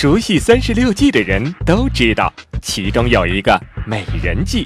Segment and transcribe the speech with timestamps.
[0.00, 4.64] 熟悉三十六计的人都知道，其中有一个美人计。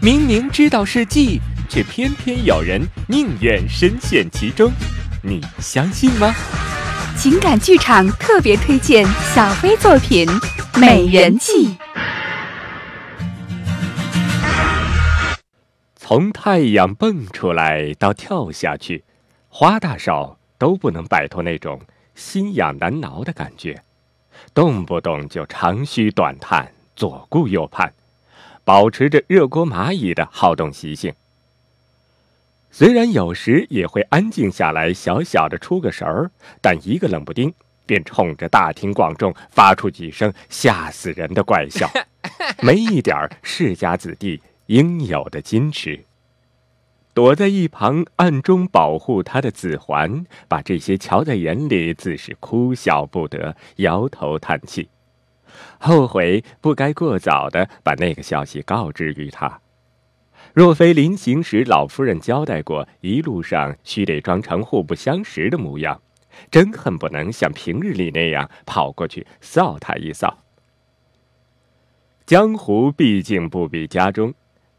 [0.00, 4.70] 明明知道是计，却偏偏有人宁愿深陷其中，
[5.24, 6.32] 你相信吗？
[7.16, 9.04] 情感剧场特别推荐
[9.34, 10.24] 小飞作品
[10.78, 11.70] 《美人计》。
[15.96, 19.02] 从太阳蹦出来到跳下去，
[19.48, 21.80] 花大少都不能摆脱那种
[22.14, 23.82] 心痒难挠的感觉，
[24.52, 27.92] 动不动就长吁短叹，左顾右盼，
[28.64, 31.12] 保持着热锅蚂蚁的好动习性。
[32.70, 36.30] 虽然有时也会安静下来，小小的出个神儿，
[36.60, 37.54] 但一个冷不丁，
[37.86, 41.88] 便冲着大庭广众发出几声吓死人的怪笑，
[42.60, 46.04] 没一点世家子弟应有的矜持。
[47.14, 54.88] 躲在一旁暗中保护他的子环，把这些瞧在眼里，自是哭笑不得，摇头叹气，
[55.78, 59.60] 后悔不该过早的把那个消息告知于他。
[60.52, 66.02] 若非临行时老夫人交代过，一路上须得装成互不相识的模样，
[66.50, 70.38] 真恨不能像平日里那样跑过去扫他一扫。
[72.26, 74.34] 江湖毕竟不比家中，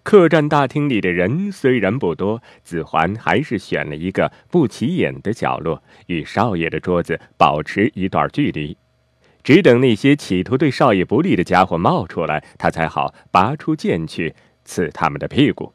[0.06, 8.78] 客栈大厅里的人虽然不多，子桓还是选了一个不起眼的角落，与少爷的桌子保持一段距离，
[9.44, 14.36] 只等那些企图对少爷不利的家伙冒出来，他才好拔出剑去。
[14.64, 15.74] 刺他们的屁股。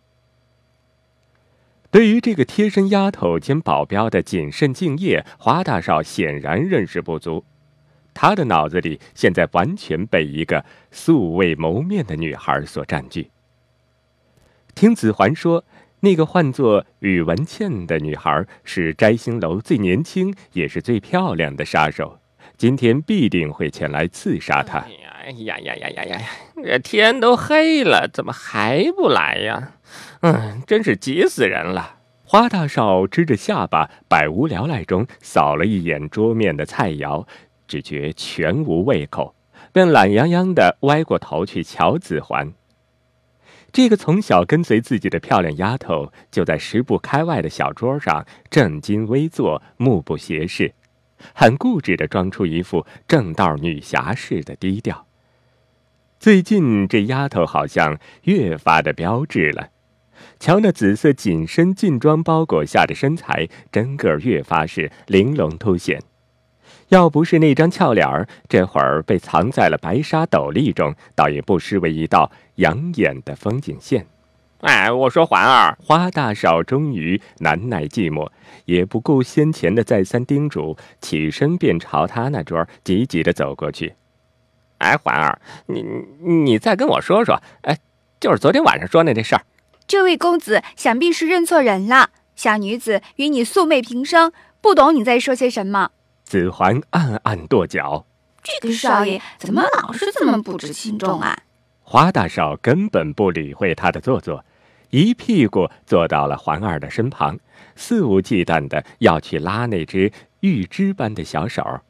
[1.90, 7.44] 对于这个贴身丫头兼保镖的谨慎敬业，华大少显然认识不足。
[8.14, 13.30] 他的脑子里现在完全被一个素未谋面的女孩所占据。
[14.80, 15.62] 听子环说，
[16.00, 22.18] 那个唤作宇文倩的女孩是摘星楼最年轻也是最漂亮的杀手，
[22.56, 24.78] 今天必定会前来刺杀她。
[24.78, 26.26] 哎呀呀呀呀呀呀！
[26.64, 29.72] 这天都黑了，怎么还不来呀？
[30.22, 31.96] 嗯，真是急死人了。
[32.24, 37.26] 花大少支着下巴，百无聊赖中扫了一眼桌面的菜肴，
[37.68, 39.34] 只觉全无胃口，
[39.74, 42.54] 便懒洋洋地歪过头去瞧子环。
[43.72, 50.74] 这个从小跟随自己的漂亮丫头，就在十步开外的小桌上正襟危坐，目不斜视，
[51.32, 55.06] 很固执的装出一副正道女侠似的低调。
[56.18, 59.70] 最近这丫头好像越发的标致了，
[60.38, 66.02] 瞧那紫色紧身劲装包裹下的身材，真个越发是玲珑凸显。
[66.90, 74.06] 要不是那张俏脸儿，这会儿被藏在了白纱斗笠中，倒也不失为一道养眼的风景线。
[74.62, 78.28] 哎，我说环儿，花大少终于难耐寂寞，
[78.64, 83.94] 也不顾先前的再三叮嘱，起身便朝他那桌急急的走过去。
[84.78, 85.84] 哎，环儿，你
[86.20, 87.78] 你再跟我说说，哎，
[88.18, 89.42] 就是昨天晚上说的那事儿。
[89.86, 92.10] 这位公子想必是认错人了。
[92.34, 95.90] 小女子与你素昧平生，不懂你在说些什么。
[96.30, 98.06] 子桓暗暗跺脚，
[98.40, 101.36] 这个少爷怎么老是这么不知轻重啊？
[101.82, 104.44] 花大少根本不理会他的做作，
[104.90, 107.36] 一屁股坐到了环儿的身旁，
[107.74, 111.80] 肆无忌惮的要去拉那只玉枝般的小手。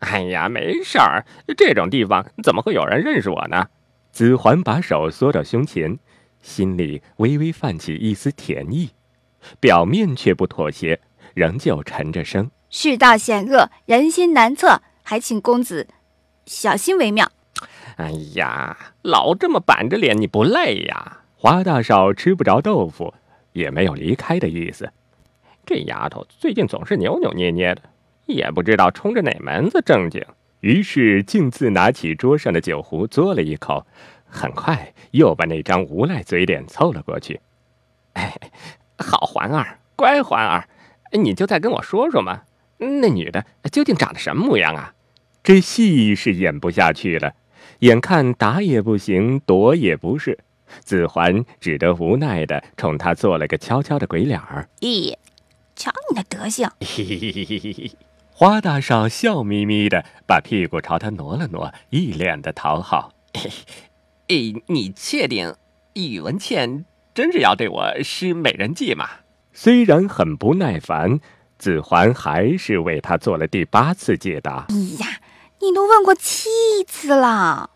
[0.00, 1.24] 哎呀，没事儿，
[1.56, 3.68] 这种地方怎么会有人认识我呢？
[4.12, 5.98] 子桓把手缩到胸前，
[6.42, 8.90] 心里微微泛起一丝甜意，
[9.58, 11.00] 表面却不妥协，
[11.32, 15.88] 仍旧沉着声：“世道险恶，人心难测，还请公子
[16.46, 17.30] 小心为妙。”
[17.96, 21.20] 哎呀，老这么板着脸，你不累呀？
[21.36, 23.14] 华大少吃不着豆腐，
[23.52, 24.90] 也没有离开的意思。
[25.64, 27.82] 这丫头最近总是扭扭捏捏的。
[28.26, 30.20] 也不知道冲着哪门子正经，
[30.58, 33.86] 于是径自拿起桌上的酒壶嘬了一口，
[34.26, 37.40] 很快又把那张无赖嘴脸凑了过去。
[38.14, 38.34] 哎，
[38.98, 40.68] 好环儿，乖环儿，
[41.12, 42.42] 你就再跟我说说嘛，
[42.78, 44.94] 那女的究竟长得什么模样啊？
[45.42, 47.34] 这戏是演不下去了，
[47.80, 50.38] 眼看打也不行，躲也不是，
[50.80, 54.68] 子桓只得无奈的冲他做了个悄悄的鬼脸儿。
[54.80, 55.14] 咦，
[55.76, 56.68] 瞧你那德行！
[58.32, 63.12] 花大少笑眯眯的把屁股朝他挪了挪，一脸的讨好。
[64.28, 65.54] 哎，你确定
[65.94, 66.84] 宇文倩
[67.14, 69.08] 真是要对我施美人计吗？
[69.52, 71.20] 虽然很不耐烦，
[71.58, 74.66] 子桓还是为他做了第八次解答。
[74.68, 75.20] 哎呀，
[75.60, 76.48] 你都问过七
[76.86, 77.70] 次了，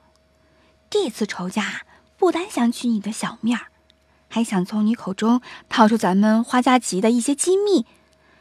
[0.91, 1.83] 这次仇家
[2.17, 3.67] 不单想取你的小命儿，
[4.29, 7.87] 还想从你口中套出咱们花家集的一些机密。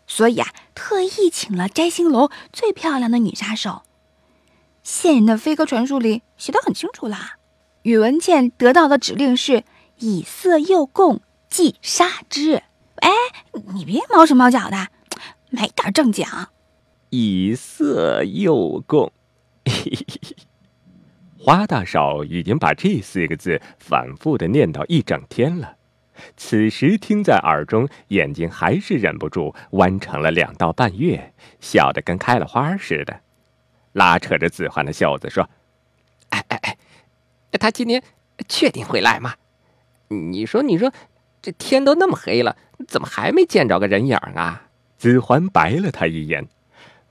[0.06, 3.84] 所以啊，特意请了摘星楼最漂亮的女杀手。
[4.82, 7.38] 现人的飞鸽传书里写的很清楚啦。
[7.84, 9.64] 宇文倩得到的指令是
[10.00, 12.64] 以色诱供，即杀之。
[12.96, 13.12] 哎，
[13.74, 14.88] 你别毛手毛脚的，
[15.50, 16.26] 没点正经。
[17.10, 19.12] 以色诱供，
[21.40, 25.76] 花大少已经把这四个字反复的念叨一整天了。
[26.36, 33.22] 此时听在耳中，眼睛还是忍不住弯成了两道半月，笑得跟开了花似的，
[33.94, 35.50] 拉扯着子桓的袖子说
[36.30, 36.78] ：“哎哎哎，
[37.60, 38.04] 他今天
[38.48, 39.34] 确定会来吗？
[40.10, 40.92] 你说，你说，
[41.42, 42.56] 这天都那么黑了，
[42.88, 44.68] 怎么还没见着个人影啊？”
[45.00, 46.46] 子桓白了他一眼，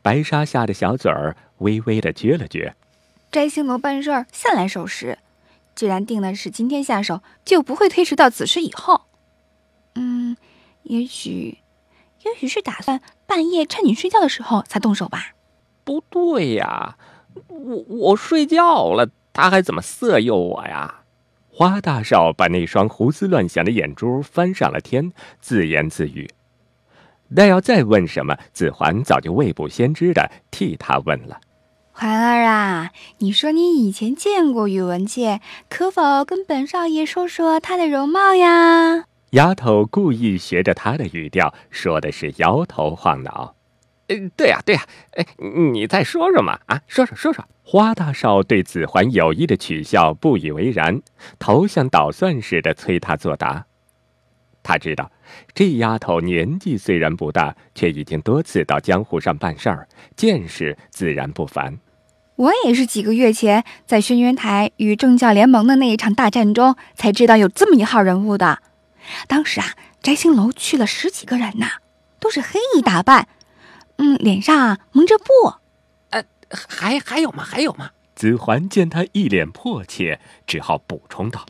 [0.03, 2.75] 白沙下的小嘴儿微微的撅了撅。
[3.33, 5.19] 摘星楼办事儿向来守时。
[5.75, 9.03] 既然定的是今天下手，就不会推迟到子时以后。
[9.95, 10.37] 嗯，
[10.83, 11.59] 也许，
[12.25, 15.35] 也许是打算半夜趁你睡觉的时候才动手吧？
[15.85, 16.99] 不对呀，
[17.47, 21.03] 我我睡觉了，他还怎么色诱我呀？
[21.49, 26.29] 花大少把那双胡思乱想的眼珠翻上了天，自言自语。
[27.35, 31.41] 待要再问什么，子桓早就未卜先知的替他问了。
[31.93, 39.05] 环儿啊，你说你以前见过宇文倩，可否跟本少爷说说他的容貌呀？
[39.33, 43.55] 丫头故意学着他的语调，说的是摇头晃脑。
[44.07, 44.83] 呃，对呀，对呀，
[45.17, 45.27] 哎，
[45.73, 47.45] 你再说说嘛，啊，说说说说。
[47.63, 51.03] 花大少对子桓有意的取笑不以为然，
[51.39, 53.67] 头像捣蒜似的催他作答。
[54.69, 55.11] 他知道，
[55.55, 61.79] 这丫头年纪虽然不大，却已经多次到江湖上办事儿，见识自然不凡。
[62.37, 68.59] 我也是几个月前在轩辕台与政教联盟的那一场大战中才知道有这么一号人物的。
[69.27, 69.69] 当时啊，
[70.03, 71.67] 摘星楼去了十几个人呢，
[72.21, 73.27] 都是黑衣打扮，
[73.97, 75.25] 嗯，脸上蒙着布。
[76.11, 77.43] 呃，还还有吗？
[77.43, 77.93] 还有吗？
[78.15, 81.47] 子桓见他一脸迫切，只好补充道：“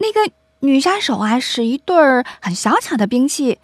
[0.00, 3.58] 那个女杀手啊，是一对儿很小巧的兵器，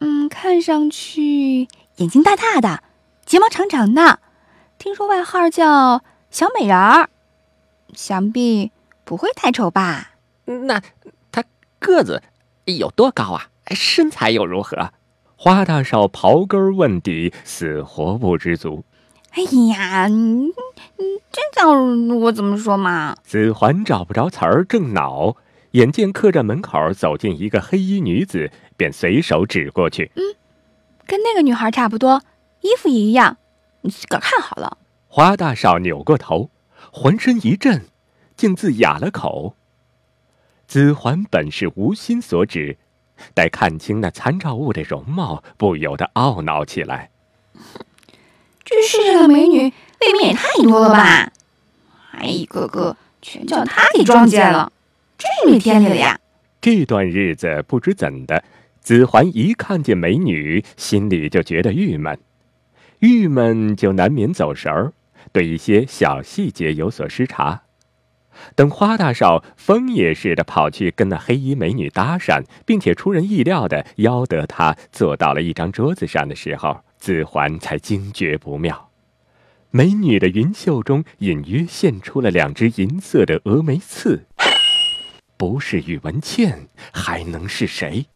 [0.00, 2.82] 嗯，看上去眼睛大大的，
[3.24, 4.18] 睫毛长长的。”
[4.78, 7.08] 听说外号叫小美人儿，
[7.94, 8.72] 想必
[9.04, 10.10] 不会太丑吧？
[10.44, 10.82] 那
[11.30, 11.44] 她
[11.78, 12.20] 个子
[12.64, 13.46] 有多高啊？
[13.70, 14.90] 身材又如何？
[15.36, 18.84] 花大少刨根问底，死活不知足。
[19.30, 19.42] 哎
[19.72, 20.46] 呀，你
[20.98, 23.16] 你这叫我怎么说嘛？
[23.22, 25.36] 子环找不着词儿，正恼，
[25.72, 30.10] 眼见客栈门口走进一个黑衣女子，便随手指过去。
[30.16, 30.22] 嗯，
[31.06, 32.22] 跟那个女孩差不多，
[32.60, 33.38] 衣服也一样。
[33.80, 34.76] 你自个儿看好了。
[35.08, 36.50] 花大少扭过头，
[36.90, 37.86] 浑身一震，
[38.36, 39.56] 竟自哑了口。
[40.66, 42.76] 子桓本是无心所指，
[43.34, 47.10] 待看清那参照物的容貌，不由得懊恼起来。
[48.64, 51.32] 这世上的美女未免也太多了吧？
[52.10, 54.72] 还一个个全叫他给撞见了，
[55.22, 56.18] 真是没天理了呀！
[56.60, 58.42] 这段日子不知怎的，
[58.80, 62.18] 子桓一看见美女，心里就觉得郁闷。
[62.98, 64.92] 郁闷就难免走神儿，
[65.30, 67.62] 对一些小细节有所失察。
[68.56, 78.88] 等花大少疯也似的跑去跟那黑衣美女搭讪，并且出人意料的邀得她坐到了一张桌子上的时候，子桓才惊觉不妙。
[79.70, 84.26] 美女的云袖中隐约现出了两只银色的峨眉刺，
[85.42, 88.06] 不是宇文倩，还能是谁？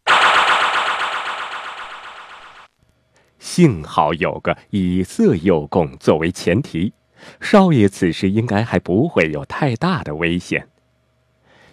[3.40, 6.92] 幸好有个以色诱供作为前提，
[7.40, 10.68] 少爷此时应该还不会有太大的危险。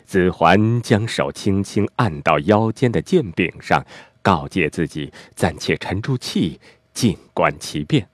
[0.05, 3.86] 子桓将手轻轻按到腰间的剑柄上，
[4.24, 6.60] 告诫自己暂且沉住气，
[6.95, 8.07] 静观其变。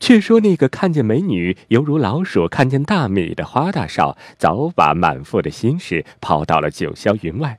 [0.00, 7.58] 却说那个看见美女犹如老鼠看见大米的花大少，早把满腹的心事抛到了九霄云外。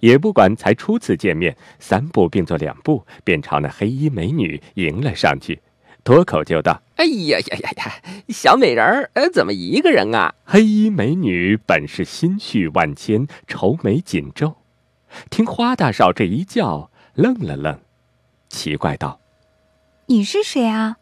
[0.00, 5.60] 也不管才初次见面，三步并作两步，便朝那黑衣美女迎了上去，
[6.04, 7.92] 脱口就道：“哎呀呀呀呀，
[8.28, 14.54] 小美人儿，呃，怎么一个人啊？”黑衣美女本是心绪万千，愁眉紧皱，
[15.30, 17.80] 听花大少这一叫，愣了愣，
[18.48, 19.18] 奇怪道
[20.06, 20.98] ：“你是谁啊？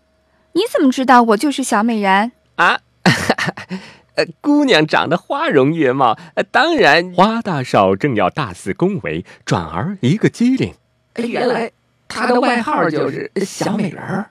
[0.52, 2.80] 你怎么知道我就是小美人啊？”
[4.16, 6.18] 呃姑娘长得花容月貌，
[6.50, 7.12] 当然。
[7.14, 10.74] 花大少正要大肆恭维，转而一个机灵，
[11.16, 11.70] 原来
[12.08, 14.30] 她的外号就是小美人儿，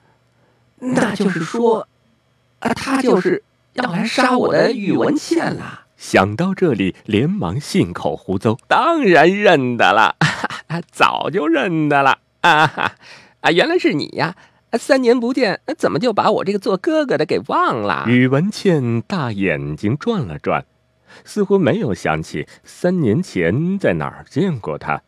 [0.78, 1.88] 那就是说，
[2.60, 5.86] 啊，她就是要来杀我的宇文倩了。
[5.96, 10.16] 想到这里，连忙信口胡诌：“当然认得了，
[10.92, 12.94] 早就认得了 啊！
[13.40, 14.36] 啊，原来是你呀！
[14.78, 18.04] 三年不见，怎么就把我这个做哥哥的给忘了？
[18.08, 20.64] 宇文倩大眼睛转了转，
[21.24, 25.02] 似乎没有想起三年前在哪儿见过他。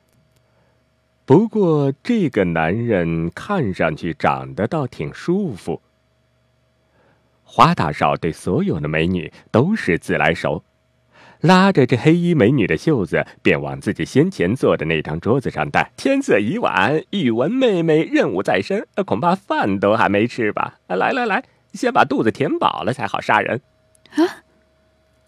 [1.24, 5.80] 不过这个男人看上去长得倒挺舒服。
[7.44, 10.64] 花大少对所有的美女都是自来熟。
[11.42, 15.90] 拉着这黑衣美女的袖子，便往自己先前坐的那张桌子上带。
[15.96, 20.78] 天色已晚，宇文妹妹任务在身，恐怕饭都还没吃吧？
[20.86, 23.60] 来来来，先把肚子填饱了才好杀人。
[24.10, 24.44] 啊，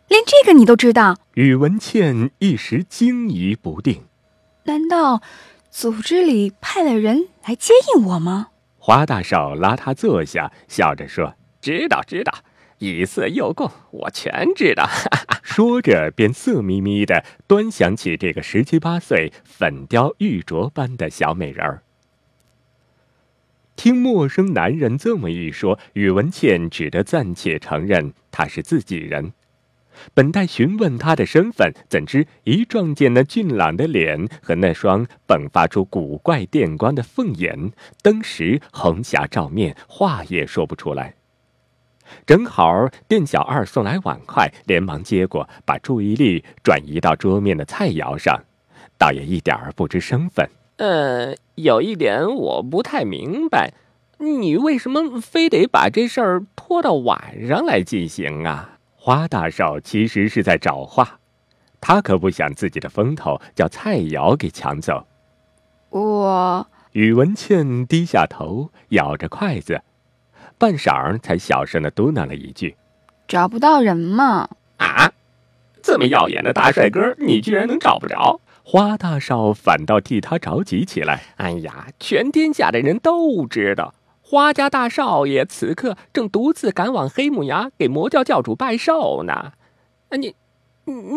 [0.07, 1.17] 连这个你都知道？
[1.35, 4.05] 宇文倩一时惊疑不定。
[4.65, 5.21] 难道
[5.69, 8.51] 组织里派了人来接应我吗？
[8.79, 12.33] 花大少拉他坐下，笑着说：“知道，知道。”
[12.85, 14.89] 以色诱供，我全知道。
[15.43, 21.83] 说着，便色眯眯的端详起这个十七八岁、粉雕玉琢般的小美人儿。
[23.77, 29.33] 听陌生男人这么一说，宇文倩只得暂且承认他是自己人。
[30.13, 37.73] 本待询问他的身份，怎知一撞见那俊朗的脸和那双迸发出古怪电光的凤眼，
[38.03, 41.15] 登时红霞照面，话也说不出来。
[42.27, 48.43] 正好店小二送来碗筷，连忙接过，把注意力转移到桌面的菜肴上，
[48.99, 50.49] 倒也一点儿不知身份。
[50.77, 53.73] 呃，有一点我不太明白，
[54.19, 58.79] 你为什么非得把这事儿拖到晚上来进行啊？
[58.97, 61.21] 花大少其实是在找话，
[61.81, 65.07] 他可不想自己的风头叫菜肴给抢走。
[65.91, 69.83] 我宇文倩低下头，咬着筷子。
[70.65, 72.75] 半晌，才小声的嘟囔了一句
[73.29, 74.49] ：“找不到人吗？”
[74.81, 75.13] 啊，
[75.83, 78.41] 这么耀眼的大帅哥，你居然能找不着？
[78.63, 81.23] 花大少反倒替他着急起来。
[81.37, 83.93] 哎呀，全天下的人都知道，
[84.23, 89.53] 花家大少爷此刻正独自赶往黑木崖给魔教教主拜寿呢。
[90.13, 90.35] 你，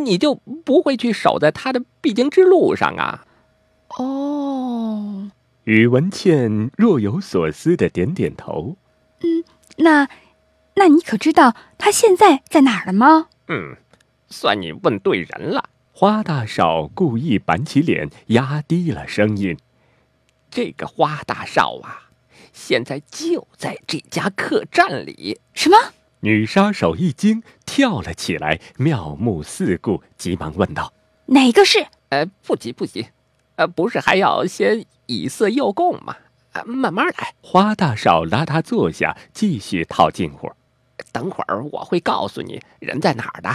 [0.04, 3.24] 你就不会去守在他的必经之路上啊？
[3.98, 5.32] 哦，
[5.64, 8.76] 宇文倩若有所思的点点头。
[9.22, 9.44] 嗯，
[9.78, 10.08] 那，
[10.76, 13.30] 那你可知道他现在在哪儿了吗？
[13.48, 13.78] 嗯，
[14.30, 15.70] 算你问对人了。
[15.92, 19.58] 花大少故意板起脸，压低了声音
[20.52, 22.10] ：“这个花大少啊，
[22.54, 25.78] 现在就在这家客栈里。”什么？
[26.20, 30.94] 女杀手一惊，跳了起来，妙目四顾，急忙问道
[31.28, 33.08] ：“哪个是？”呃，不急不急，
[33.56, 36.16] 呃，不是还要先以色诱供吗？
[36.66, 37.34] 慢慢来。
[37.42, 40.52] 花大少拉他坐下，继续套近乎。
[41.12, 43.50] 等会儿我会告诉你人在哪儿的。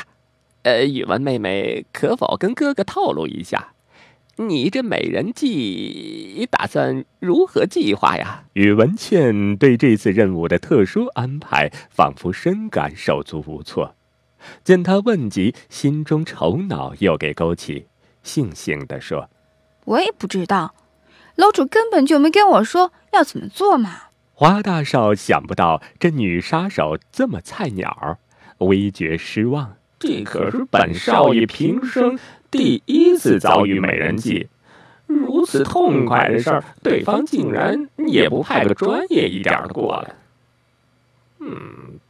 [0.62, 3.72] 呃，宇文妹妹，可否跟哥哥透露一下，
[4.36, 8.44] 你这美人计打算如何计划呀？
[8.52, 13.96] 宇文倩对这次任务的特殊安排，仿佛深感手足无措。
[14.64, 17.86] 见他问及，心中愁恼又给勾起，
[18.24, 19.28] 悻悻地说
[19.84, 20.74] ：“我也不知道。”
[21.36, 24.08] 楼主根本就没跟我说要怎么做嘛！
[24.34, 28.18] 花大少想不到这女杀手这么菜鸟，
[28.58, 29.76] 微觉失望。
[30.00, 32.18] 这可是本少爷平生
[32.50, 34.48] 第一次遭遇美人计，
[35.06, 40.14] 如此痛快的事儿，对方竟然也不派个专业一点的过来。
[41.38, 42.00] 嗯，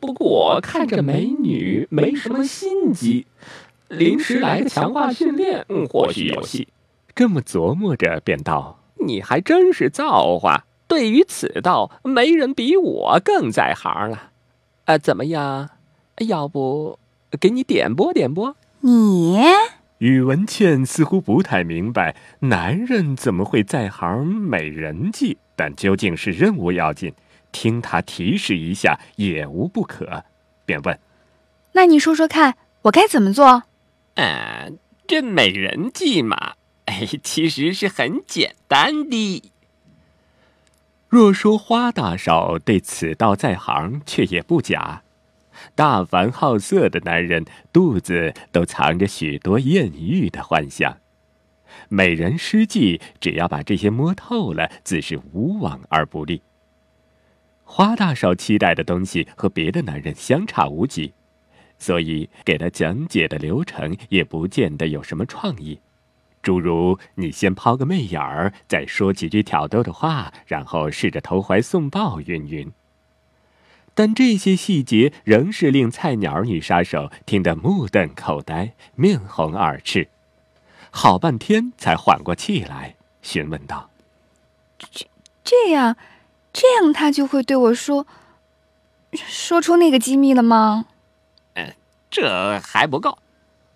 [0.00, 3.26] 不过看这美女没什么心机，
[3.88, 6.66] 临时来个强化训练，或许有戏。
[7.14, 14.30] 这么琢磨着，便道：“你还真是造化，对于此道，没人比我更在行了。
[14.86, 15.70] 啊，怎么样？
[16.28, 16.98] 要不
[17.40, 19.40] 给你点拨点拨？”你
[19.98, 25.38] 宇文倩似乎不太明白，男人怎么会在行美人计？
[25.54, 27.14] 但究竟是任务要紧，
[27.52, 30.24] 听他提示一下也无不可，
[30.64, 30.98] 便问
[31.72, 33.62] ：“那你说说看，我该怎么做？”
[34.16, 36.54] 嗯，这美人计嘛。
[36.86, 39.50] 哎，其实是很简单的。
[41.08, 45.02] 若说花大少对此道在行，却也不假。
[45.74, 50.98] 大凡好色的男人，肚子都藏着许多艳遇的幻想。
[51.88, 56.42] 美人诗计，只要把这些摸透了，自是无往而不利。
[57.64, 61.12] 花大少期待的东西和别的男人相差无几，
[61.78, 65.78] 所以给他讲解的流程也不见得有什么创意。
[66.42, 72.72] 诸如你先抛个媚眼儿，再说几句挑逗的话，然后试着投怀送抱，云云。
[73.94, 80.08] 但这些细节仍是令菜鸟女杀手听得目瞪口呆、面红耳赤，
[80.90, 83.90] 好半天才缓过气来，询问道
[84.78, 85.06] ：“这
[85.44, 85.96] 这样，
[86.52, 88.06] 这样他就会对我说，
[89.12, 90.86] 说出那个机密了吗？
[91.54, 91.74] 嗯，
[92.10, 93.18] 这还不够。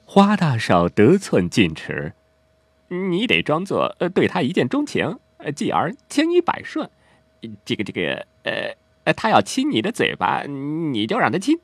[0.07, 2.15] 花大少得寸进尺，
[2.89, 5.19] 你得装作呃对他一见钟情，
[5.55, 6.89] 继而千依百顺。
[7.65, 8.27] 这个这个
[9.05, 11.57] 呃，他要亲你的嘴巴，你就让他亲；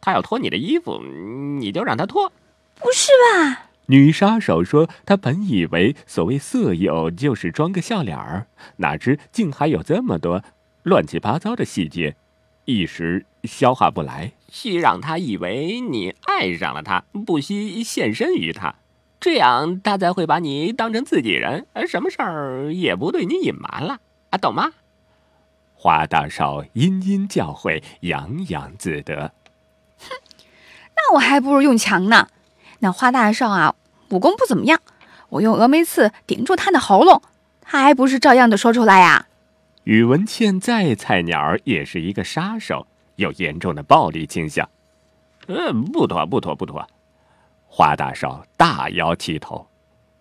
[0.00, 1.02] 他要脱你的衣服，
[1.58, 2.32] 你就让他脱。
[2.76, 3.70] 不是吧？
[3.86, 8.46] 女杀手说：“她本以为所谓色诱就是装个笑脸儿，
[8.76, 10.44] 哪知竟还有这么多
[10.82, 12.14] 乱七八糟的细节，
[12.66, 14.32] 一时消化不来。
[14.50, 18.74] 需让他以为你爱上了他，不惜献身于他，
[19.20, 23.98] 这样他才会把你当成自己人，什么事儿也不对你隐瞒了
[24.30, 24.72] 啊，懂吗？”
[25.74, 29.32] 花大少殷殷教诲，洋洋自得。
[29.98, 30.10] 哼，
[30.96, 32.28] 那我还不如用强呢。
[32.80, 33.74] 那花大少啊，
[34.10, 34.80] 武功不怎么样。
[35.30, 37.22] 我用峨眉刺顶住他的喉咙，
[37.60, 39.26] 他还不是照样的说出来呀？
[39.84, 44.68] 宇文倩再菜鸟，也是一个杀手，有严重的暴力倾向。
[45.46, 46.86] 嗯，不妥，不妥，不妥！
[47.68, 49.68] 花大少大摇其头。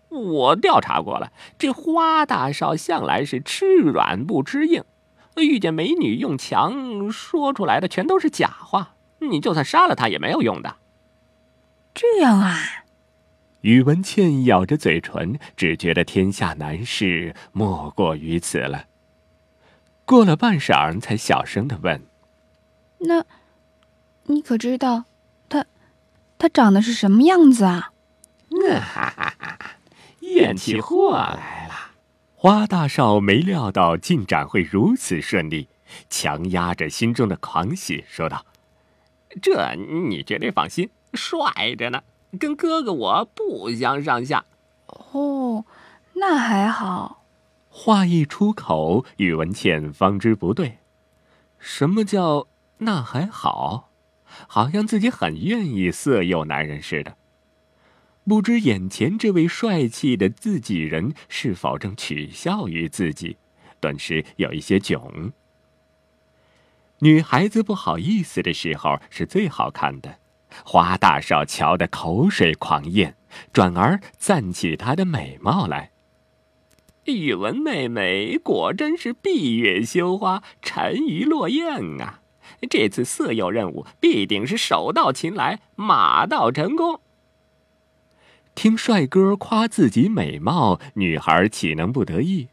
[0.10, 4.84] 我调查过了，这花大少向来是吃软不吃硬，
[5.38, 8.94] 遇见美女用强说出来的全都是假话。
[9.20, 10.76] 你就算杀了他也没有用的。
[11.94, 12.86] 这样啊，
[13.62, 18.86] 宇文倩咬着嘴唇，只觉得天下难事莫过于此了。
[20.06, 22.04] 过了半晌，才小声的问
[23.02, 23.26] ：“那，
[24.26, 25.06] 你可知道，
[26.38, 27.92] 他，长得是什么样子啊？”
[28.80, 29.58] 哈哈哈！
[30.22, 31.74] 验起货来了。
[32.36, 35.68] 花大少没料到进展会如此顺利，
[36.10, 38.46] 强压着心中的狂喜，说道
[39.42, 42.04] ：“这你绝对放心。”帅着呢，
[42.40, 44.46] 跟哥哥我不相上下。
[44.88, 45.66] 哦，
[46.14, 47.24] 那还好。
[47.70, 50.78] 话一出口，宇文倩方知不对。
[51.58, 52.48] 什么叫
[52.80, 53.87] 那还好？
[54.48, 57.18] 好像自己很愿意色诱男人似的。
[58.26, 63.38] 不知眼前这位帅气的自己人是否正取笑于自己，
[63.80, 65.32] 顿时有一些囧。
[67.00, 70.20] 女孩子不好意思的时候是最好看的。
[70.66, 73.16] 花大少瞧得口水狂咽，
[73.54, 75.92] 转而赞起她的美貌来。
[77.04, 82.22] 宇文妹妹果真是闭月羞花，沉鱼落雁啊！
[82.70, 87.00] 这次色诱任务必定是手到擒来，马到成功。
[88.56, 92.48] 听帅哥夸自己美貌，女孩岂能不得意？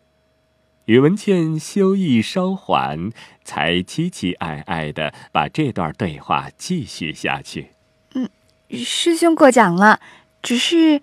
[0.84, 3.10] 宇文倩羞意稍缓，
[3.42, 7.70] 才期期艾艾的把这段对话继续下去。
[8.12, 8.28] 嗯
[8.68, 10.00] 师兄过奖了，
[10.42, 11.00] 只是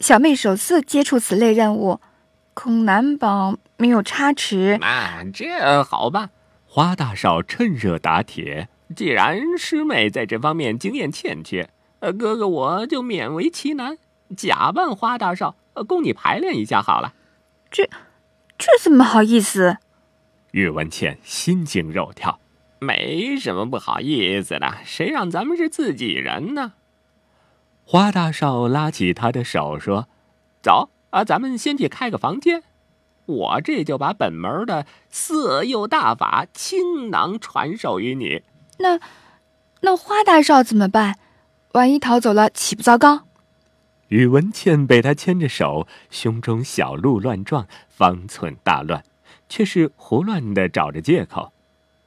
[0.00, 2.00] 小妹首次接触此类任务，
[2.52, 4.78] 恐难保没有差池。
[4.82, 6.28] 啊，这好办。
[6.74, 13.98] 花大少趁热打铁，既然师妹在这方面经验欠缺，呃，哥哥我就勉为其难，
[14.34, 17.12] 假扮花大少，呃供你排练一下好了。
[17.70, 17.90] 这，
[18.56, 19.76] 这怎么好意思？
[20.52, 22.40] 宇文倩心惊肉跳，
[22.78, 26.72] 没什么不好意思的，谁让咱们是自己人呢？
[27.84, 30.08] 花大少拉起他的手说
[30.64, 32.62] ：“走啊，咱们先去开个房间，
[33.26, 38.42] 我这就把本门的色诱大法倾囊传授于你。
[38.78, 38.98] 那，
[39.80, 41.18] 那花大少怎么办？
[41.72, 43.22] 万一逃走了，岂不糟糕？”
[44.08, 49.04] 宇文倩被他牵着手，胸中小鹿乱撞，方寸大乱，
[49.48, 51.52] 却是胡乱的找着借口：“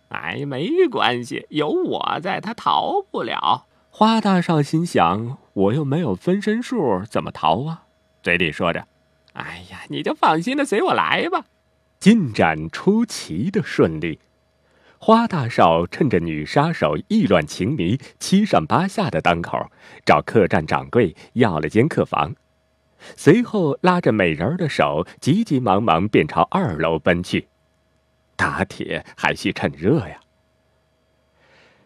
[0.09, 5.37] 哎，没关系，有我在，他逃不了。”花大少心想。
[5.55, 7.83] 我又没有分身术，怎么逃啊？
[8.21, 8.85] 嘴里说着
[9.35, 11.45] ：“哎呀，你就放心的随我来吧。”
[11.99, 14.19] 进展出奇的顺利。
[14.97, 19.69] 花大少趁着女杀手意乱情迷、七上八下的当口，
[20.05, 22.33] 找客栈掌柜要了间客房，
[23.15, 27.47] 随后拉着美人儿的手，急急忙忙便朝二楼奔去。
[28.35, 30.19] 打铁还需趁热呀。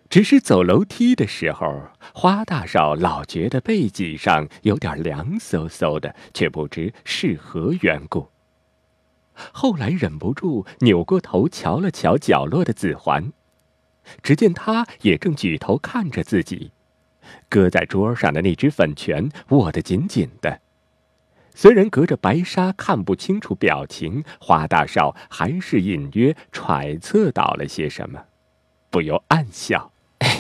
[0.10, 8.30] 只是走楼梯的时候，花大少老觉得背脊上有点凉飕飕的，却不知是何缘故。
[9.52, 13.32] 后来忍不住扭过头瞧了瞧角落的子环，
[14.24, 16.72] 只见他也正举头看着自己，
[17.48, 20.60] 搁在桌上的那只粉拳握得紧紧的。
[21.54, 28.26] 虽然隔着白纱看不清楚表情，花大少还是隐约揣测到了些什么，
[28.89, 29.91] 不由暗笑。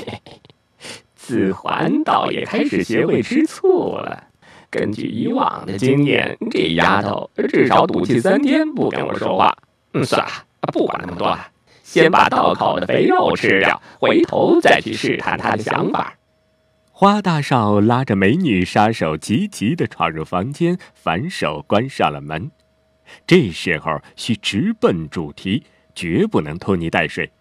[1.15, 4.25] 子环倒也开始学会吃醋了。
[4.71, 9.55] 根据以往的经验，这丫头至少赌气三天不跟我说话。
[9.93, 10.31] 嗯，算了，
[10.71, 11.47] 不管那么多了，
[11.83, 16.15] 先把道口的肥肉吃掉，回头再去试探他的想法。
[16.91, 22.51] 花大少拉着美女杀手急急地闯入房间，反手关上了门。
[23.25, 25.63] 这时候需直奔主题，
[25.95, 27.31] 绝不能拖泥带水。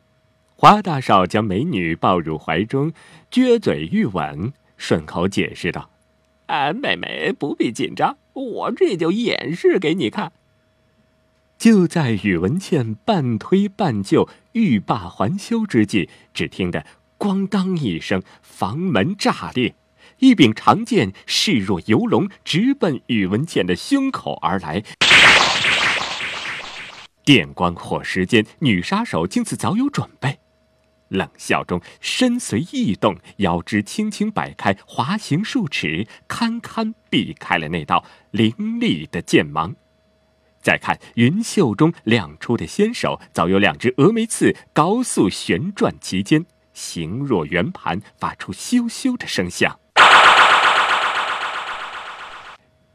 [0.61, 2.93] 花大少将美女抱入怀中，
[3.31, 5.89] 撅嘴欲吻，顺口解释道
[6.47, 10.33] ：“啊，妹妹不必紧张，我这就演示给你看。”
[11.57, 16.85] 就在宇文倩半推半就、欲罢还休之际，只听得。
[17.17, 19.77] 咣当一声，房门炸裂，
[20.19, 24.83] 一柄长剑势若游龙，直奔宇文倩的胸口而来。
[27.25, 30.39] 电光火石间，女杀手竟似早有准备，
[31.09, 39.75] 冷笑中身随意动，腰肢轻轻摆开，滑行数尺，堪堪避开了那道凌厉的剑芒。
[40.61, 46.45] 再看云袖中亮出的纤手，早有两只峨眉刺高速旋转其间。
[46.75, 49.81] 形若圆盘，发出咻咻的声响。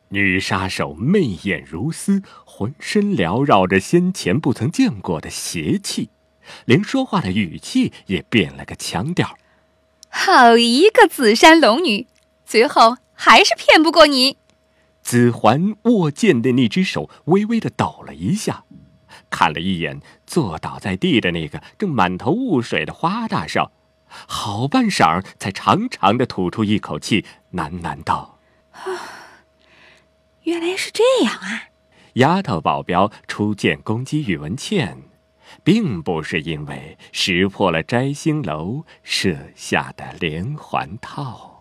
[0.10, 6.12] 女杀手媚眼如丝，浑身缭绕着先前不曾见过的邪气，
[6.65, 9.38] 连说话的语气也变了个腔调。
[10.10, 12.08] 好一个紫山龙女，
[12.45, 14.38] 最后还是骗不过你。
[15.01, 18.63] 子环握剑的那只手微微的抖了一下。
[19.29, 23.71] 看了一眼坐倒在地的那个正满头雾水的花大少，
[24.08, 28.38] 好半晌才长长的吐出一口气，喃喃道
[30.43, 31.69] ：“原来是这样啊！”
[32.13, 35.01] 丫头保镖出剑攻击宇文倩，
[35.63, 41.53] 并不是因为识破了摘星楼设下的连环套。